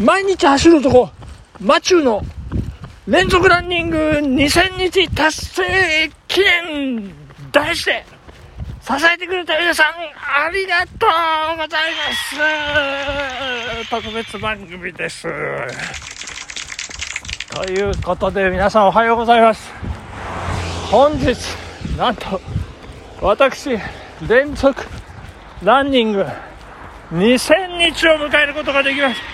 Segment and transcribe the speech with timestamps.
[0.00, 1.10] 毎日走る男、
[1.60, 2.22] マチューの
[3.06, 7.14] 連続ランニング2000日達成記念
[7.52, 8.04] 題して、
[8.82, 9.86] 支えてくれた皆さん、
[10.46, 11.06] ありがと
[11.54, 15.28] うございます特別番組です。
[17.50, 19.70] ということで、皆さんおはようございます。
[20.90, 21.36] 本日、
[21.96, 22.40] なんと、
[23.20, 23.78] 私、
[24.26, 24.84] 連続
[25.62, 26.26] ランニング
[27.12, 29.33] 2000日を迎えることができました。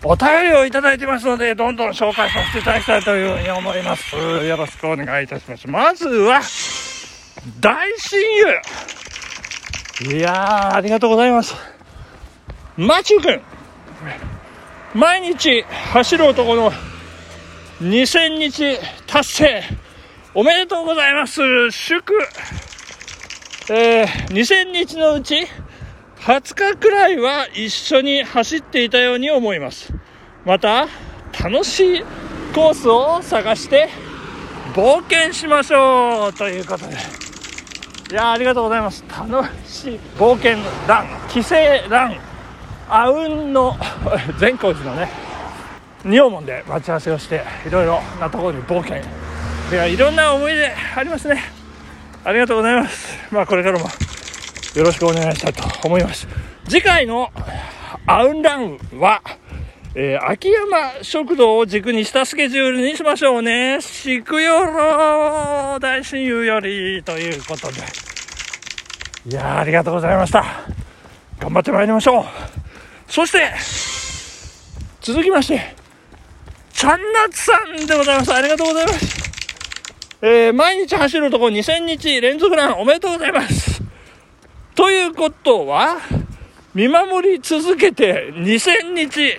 [0.04, 4.16] お便りをいただいてますので、どんどん紹介させていただきたいというふうに思います。
[4.16, 5.68] よろしくお願いいたします。
[5.68, 6.42] まずは、
[7.60, 8.20] 大親
[10.08, 11.56] 友いやー、ありがとうございます。
[12.80, 13.42] マチュ君
[14.94, 16.72] 毎日走る男の
[17.82, 19.64] 2000日達成
[20.34, 21.42] おめでとうございます
[21.72, 22.02] 祝
[23.70, 25.46] えー、2000日のうち
[26.20, 29.94] 20日くらいは一緒に走っていたように思います。
[30.46, 30.88] また
[31.42, 32.04] 楽しい
[32.54, 33.88] コースを探して
[34.74, 36.98] 冒険しましょうということで。
[38.12, 39.06] いやありがとうございます。
[39.08, 40.58] 楽しい冒険
[40.88, 41.08] ラン。
[41.30, 41.56] 帰省
[41.90, 42.18] ラン。
[42.90, 43.78] あうんの
[44.40, 45.10] 善光寺のね
[46.04, 48.98] 仁王門で待ち合わせをしていろいろなところに冒険。
[48.98, 49.02] い
[49.74, 51.42] やいろんな思い出ありますね。
[52.26, 53.18] ありがとうございます。
[53.32, 53.88] まあこれからも。
[54.76, 56.28] よろしくお願いしたいと思います
[56.68, 57.32] 次回の
[58.06, 59.22] アウンランは、
[59.94, 63.82] えー秋山食堂を軸にしたスケジュールにしましょうね。
[63.82, 67.82] しくよろ大親友よりということで。
[69.28, 70.44] いやーありがとうございました。
[71.40, 72.26] 頑張ってまいりましょう。
[73.08, 73.52] そして、
[75.02, 75.76] 続きまして、
[76.74, 78.34] ちゃんなつさんでございます。
[78.34, 79.20] ありがとうございます。
[80.24, 83.79] えー毎日走る男2000日連続ランおめでとうございます。
[84.80, 85.98] ということは、
[86.74, 89.38] 見守り続けて2000日、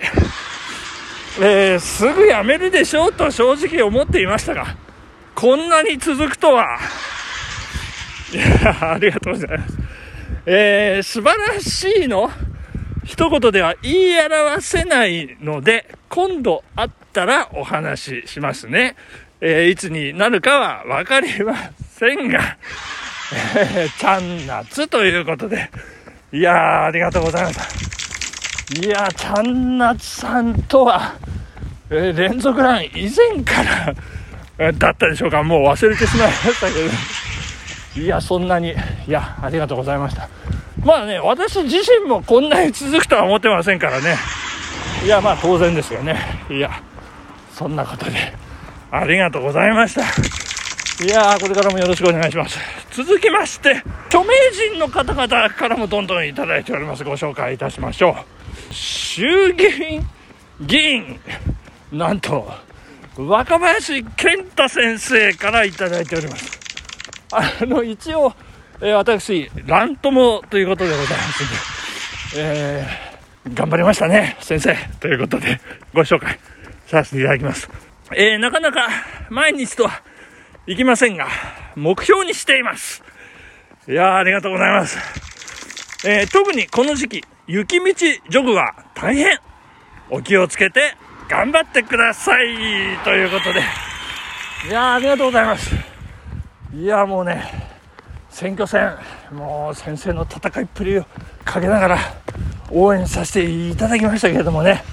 [1.41, 4.77] えーすぐやめるでしょうと正直思っていましたが、
[5.33, 6.77] こんなに続くとは、
[8.31, 9.77] いや、ありがとうございます。
[10.45, 12.29] えー素晴らしいの
[13.03, 18.95] 一言では言い表せないので、今度会ったらお話ししますね。
[19.41, 21.55] えーいつになるかはわかりま
[21.97, 22.57] せんが、
[23.33, 25.69] えー、ちゃんなつということで、
[26.31, 28.81] いやー、ありがとうございます。
[28.81, 31.15] いやー、ちゃんなつさんとは、
[31.89, 33.63] えー連続ラン以前か
[34.57, 36.73] ら、だったでしょうか、もう忘れてしまいましたけ
[37.99, 38.69] ど、いや、そんなに、
[39.07, 40.29] いや、ありがとうございました。
[40.83, 44.15] まあね、私自身もこんなに続くとは思ってませんからね。
[45.03, 46.15] いや、まあ当然ですよね。
[46.49, 46.71] いや、
[47.53, 48.33] そんなことで、
[48.91, 50.03] ありがとうございました。
[51.03, 52.59] いやー、これからもよろしくお願いします。
[52.91, 54.33] 続きまして、著名
[54.69, 57.03] 人の方々からもどんどんいただいております。
[57.03, 58.15] ご紹介いたしましょ
[58.69, 58.73] う。
[58.73, 60.07] 衆議院
[60.61, 61.19] 議員、
[61.91, 62.47] なんと、
[63.17, 66.59] 若林健太先生からいただいております。
[67.31, 68.33] あの、一応、
[68.79, 74.75] えー私、乱友ということでございますんで、えー頑張りましたね、先生。
[74.99, 75.59] ということで、
[75.95, 76.37] ご紹介
[76.85, 77.67] させていただきます。
[78.13, 78.87] えーなかなか
[79.31, 80.03] 毎日とは
[80.67, 81.27] いきませんが、
[81.75, 83.03] 目標にしています。
[83.87, 84.99] いやー、ありがとうございます。
[86.07, 89.39] えー特にこの時期、雪道ジョグは大変。
[90.11, 90.93] お気をつけて
[91.27, 92.45] 頑張ってください。
[93.03, 93.61] ということで、
[94.69, 95.73] いやありがとうございます。
[96.75, 97.43] いやもうね
[98.29, 98.95] 選挙戦
[99.31, 101.05] もう先生の戦いっぷりを
[101.43, 101.97] かけながら
[102.69, 104.83] 応援させていただきましたけれどもね。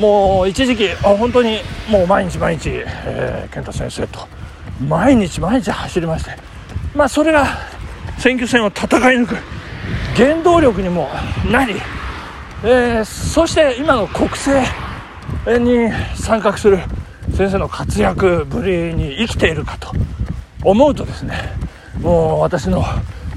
[0.00, 4.26] もう一時期あ本当にもう毎日毎日、えー、健太先生と
[4.80, 6.30] 毎日毎日走りまして。
[6.94, 7.46] まあそれが
[8.18, 9.36] 選挙戦を戦い抜く。
[10.16, 11.08] 原動力にも
[11.50, 11.74] なり、
[12.64, 14.66] えー、そして今の国政
[15.58, 16.78] に参画する。
[17.34, 19.92] 先生の活躍ぶりに生きているかと
[20.62, 21.34] 思うとですね。
[22.00, 22.84] もう私の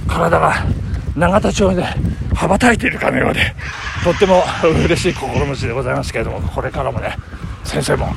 [0.08, 0.54] 体が
[1.16, 1.84] 永田町で
[2.36, 3.54] 羽ばたいているかのようで。
[4.04, 4.44] とっても
[4.86, 7.18] 嬉しい心持ちでございますけれどもこれからもね
[7.66, 8.08] 先生も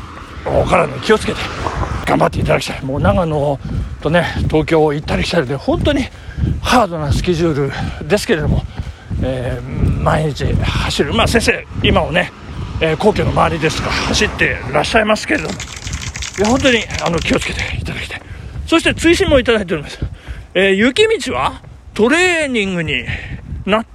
[0.47, 1.39] お体に気をつけて。
[2.13, 2.85] 頑張っていただきたい。
[2.85, 3.59] もう長野
[4.03, 6.03] とね東京行ったり来たりで本当に
[6.61, 8.63] ハードなスケジュールですけれども、
[9.23, 11.15] えー、毎日走る。
[11.15, 12.31] まあ先生今もね、
[12.83, 18.23] えー、皇居の周りですとか走ってらっしゃいますけれどもいや本当にあの気をつけていただきたい。
[18.67, 19.99] そして追伸もいただいております、
[20.53, 21.63] えー、雪道は
[21.95, 23.05] トレーニングに
[23.65, 23.87] なっ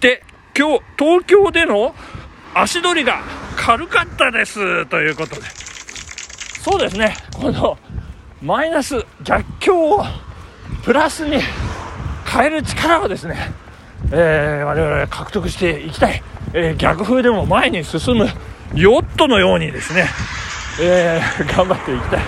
[0.00, 0.22] て
[0.54, 1.94] 今日東京での
[2.54, 3.22] 足取りが
[3.56, 4.84] 軽かったです。
[4.86, 5.65] ということで。
[6.66, 7.14] そうですね。
[7.32, 7.78] この
[8.42, 10.04] マイナス逆境を
[10.82, 11.40] プラスに
[12.28, 13.36] 変える力をですね、
[14.10, 16.20] えー、我々獲得していきたい、
[16.54, 18.26] えー、逆風でも前に進む
[18.74, 20.08] ヨットのようにですね、
[20.82, 22.20] えー、頑張っていきたい。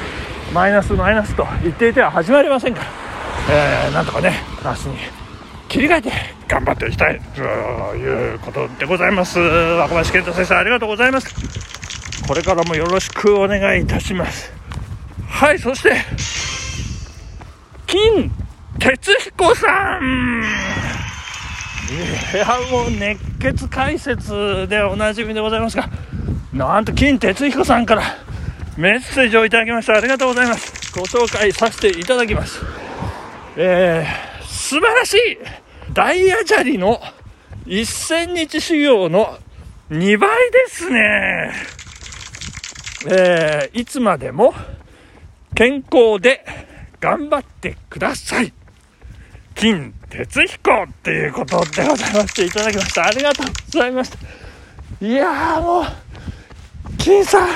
[0.55, 2.87] マイナスマイナスと言っていては始まりませんから、
[3.51, 4.99] えー、なんとかねプラスに
[5.69, 6.13] 切り替えて
[6.47, 7.43] 頑張っていきたいと
[7.97, 9.41] いうことでございます。
[9.41, 11.78] 若林健太先生ありがとうございます。
[12.29, 14.53] これからもよろしくお願いいたします。
[15.27, 15.95] はいそして
[17.87, 18.31] 金
[18.79, 20.43] 哲彦さん。
[22.35, 25.89] いやもう熱血解説でおなじみでございますが
[26.53, 28.03] なんと金哲彦さんから
[28.77, 29.95] メッセージをいただきました。
[29.95, 30.93] ありがとうございます。
[30.95, 32.61] ご紹介させていただきます。
[33.57, 35.39] えー、素晴らしい
[35.95, 37.01] ダイヤ砂利の
[37.65, 39.39] 1000日修行の
[39.91, 41.78] 2倍ですね。
[43.07, 44.55] えー、いつまでも
[45.55, 46.45] 健康で
[47.01, 48.53] 頑張ってください。
[49.55, 53.07] 金哲彦っていうことでございましていただきました。
[53.07, 54.19] ありがとうございました。
[55.05, 55.85] いやーもう、
[56.99, 57.49] 金さん、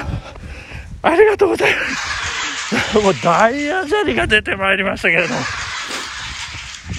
[1.03, 2.99] ありがとうございます。
[2.99, 5.41] もうダイヤ砂利が出てまいりましたけれども。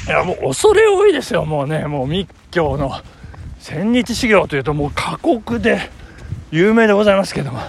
[0.05, 2.93] いやもう恐れ多いですよ、もうね、もう密教の
[3.59, 5.89] 千日修行というともう過酷で
[6.51, 7.61] 有名でございますけども。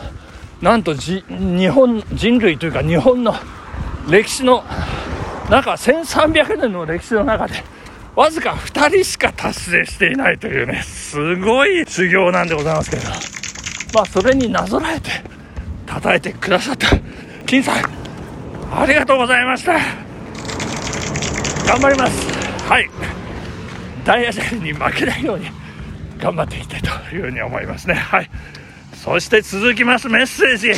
[0.64, 1.22] なんと日
[1.68, 3.34] 本人類というか日本の
[4.08, 4.64] 歴史の
[5.50, 7.62] 中1300年の歴史の中で
[8.16, 13.02] わずか2人しか達成していないというねすごい修行なんでございますけど。
[13.92, 15.10] まあそれになぞらえて
[15.84, 16.88] 叩いてくださった。
[17.44, 17.84] 金さん
[18.72, 19.74] ありがとうございました。
[21.66, 22.26] 頑張ります。
[22.66, 22.88] はい。
[24.06, 25.50] ダイヤジェルに負けないように
[26.18, 27.92] 頑張っていきたいというふうに思いますね。
[27.92, 28.30] はい。
[29.04, 30.72] そして続きますメッセージ。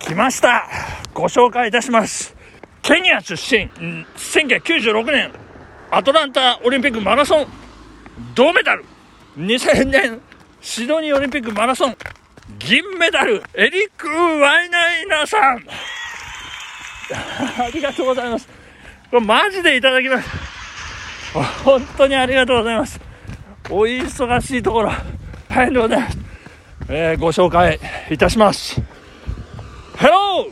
[0.00, 0.66] 来ました。
[1.14, 2.36] ご紹介いたします。
[2.82, 3.70] ケニア出身。
[4.16, 5.30] 1996年
[5.90, 7.46] アトランタオリンピックマラソン。
[8.34, 8.84] 銅メダル。
[9.38, 10.20] 2000年
[10.60, 11.96] シドニーオリンピックマラソン。
[12.58, 13.42] 銀メダル。
[13.54, 15.64] エリック・ワイナイナさん。
[17.64, 18.46] ありがとうございます。
[19.10, 20.28] これマジでいただきます。
[21.64, 23.00] 本当にありがとうございます。
[23.70, 24.92] お忙しいところ。
[25.48, 26.29] 大変でございます。
[26.92, 27.78] えー、ご紹介
[28.10, 28.82] いたします。
[29.96, 30.50] Hello!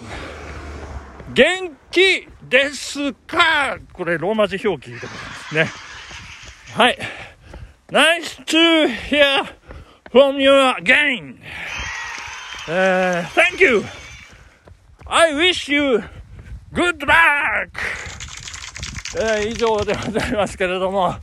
[1.35, 3.77] 元気ですか？
[3.93, 5.69] これローマ字表記でございますね。
[6.75, 6.99] はい。
[7.91, 9.53] Nice to hear
[10.13, 11.41] from you again.
[12.69, 13.83] Uh, thank you.
[15.07, 16.05] I wish you
[16.73, 17.71] good luck.
[19.19, 21.17] えー、以上でございますけれども、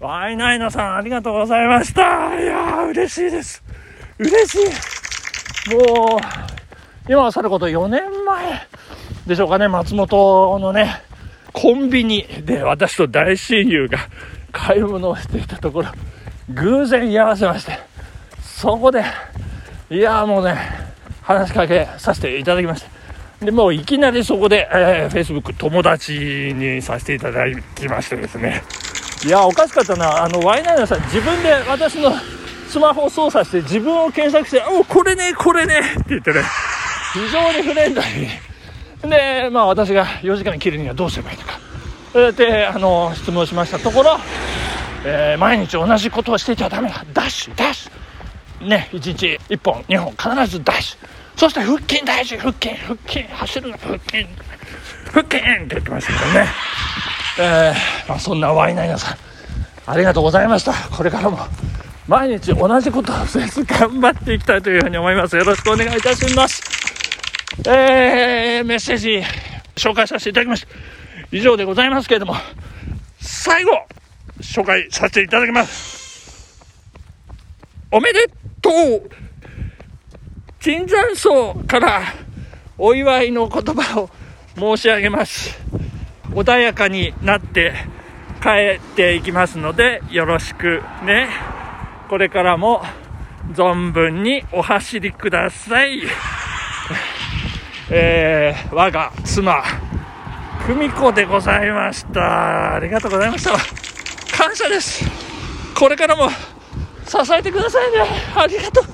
[0.00, 2.40] ワイナイナさんありがとうございました。
[2.40, 3.62] いやー、嬉しいです。
[4.18, 4.58] 嬉し
[5.70, 6.20] いもう、
[7.08, 8.66] 今はさること4年前
[9.26, 11.02] でしょうかね、松本のね、
[11.52, 13.98] コンビニで私と大親友が
[14.52, 15.88] 買い物をしていたところ、
[16.50, 17.78] 偶然居合わせまして、
[18.42, 19.04] そこで、
[19.90, 20.56] いやもうね、
[21.22, 22.84] 話しかけさせていただきまし
[23.40, 23.44] た。
[23.44, 27.44] で、もういきなりそこで、えー、Facebook 友達にさせていただ
[27.74, 28.62] きましてですね。
[29.26, 30.24] いや、おかしかったな。
[30.24, 32.12] あの、ワイナイナさん、自分で私の
[32.76, 36.42] スマホを操作して自分を検索して、おこれね、これねって言ってね、
[37.14, 39.08] 非常にフレンドリー。
[39.08, 41.58] で、まあ私が4時間切るにはどうすればいいのか。
[42.12, 44.18] そうやって、あの、質問しましたところ、
[45.06, 47.02] えー、毎日同じことをしていちゃダメだ。
[47.14, 48.68] ダッシュ、ダッシュ。
[48.68, 51.06] ね、1日1本、2本、必ずダッシュ。
[51.34, 54.26] そして腹筋大事腹筋腹筋走るの腹筋
[55.12, 56.46] 腹筋って言ってましたけどね
[57.38, 59.16] えー、まあ、そんなワイナイナさん
[59.86, 61.38] ありがとうございましたこれからも
[62.08, 65.36] 毎日同じことをせず頑張っていきたいというふうに思います。
[65.36, 66.62] よろしくお願いいたします。
[67.66, 69.22] えー、メッセージ
[69.74, 70.68] 紹介させていただきました
[71.32, 72.34] 以上でございますけれども
[73.18, 73.72] 最後
[74.40, 76.64] 紹介させていただきます。
[77.90, 78.28] おめで
[78.62, 79.10] とう。
[80.60, 82.02] 椿山荘から
[82.78, 84.10] お祝いの言葉を
[84.56, 85.58] 申し上げます。
[86.30, 87.72] 穏やかになって
[88.42, 91.55] 帰っていきますのでよろしくね。
[92.08, 92.82] これからも
[93.52, 96.02] 存分にお走りください。
[97.90, 99.62] えー、我が妻
[100.66, 102.74] 久美子でございました。
[102.74, 103.52] ありがとうございました。
[104.36, 105.04] 感謝です。
[105.78, 107.98] これからも支えてくださいね。
[108.34, 108.84] ありがと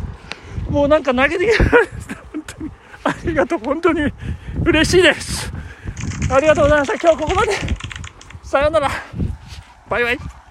[0.69, 0.73] う。
[0.73, 2.17] もうなんか投げてきました。
[2.33, 2.71] 本当に。
[3.05, 3.59] ありがとう。
[3.59, 4.13] 本当に。
[4.65, 5.53] 嬉しいです。
[6.31, 7.09] ありがとうございました。
[7.09, 7.53] 今日ここまで。
[8.43, 8.91] さようなら。
[9.89, 10.42] バイバイ。